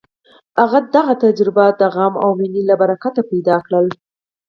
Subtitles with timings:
[0.61, 3.79] هغه دغه تجربه د غم او مینې له برکته پیدا کړه